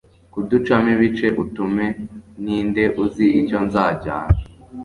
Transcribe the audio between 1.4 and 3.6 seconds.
utume ninde uzi icyo